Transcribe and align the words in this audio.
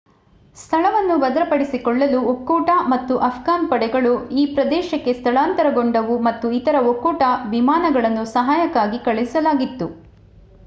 ಸ್ಥಳವನ್ನು 0.57 1.15
ಭದ್ರಪಡಿಸಿಕೊಳ್ಳಲು 1.19 2.19
ಒಕ್ಕೂಟ 2.31 2.69
ಮತ್ತು 2.87 3.13
ಆಫ್ಘಾನ್ 3.27 3.67
ಪಡೆಗಳು 3.71 4.13
ಈ 4.33 4.45
ಪ್ರದೇಶಕ್ಕೆ 4.55 5.13
ಸ್ಥಳಾಂತರಗೊಂಡವು 5.13 6.15
ಮತ್ತು 6.27 6.49
ಇತರ 6.59 6.79
ಒಕ್ಕೂಟ 6.87 7.21
ವಿಮಾನಗಳನ್ನು 7.51 8.23
ಸಹಾಯಕ್ಕಾಗಿ 8.33 8.99
ಕಳುಹಿಸಲಾಗಿತ್ತು 9.01 9.89